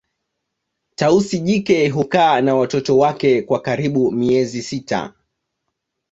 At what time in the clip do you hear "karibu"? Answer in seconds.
3.61-4.11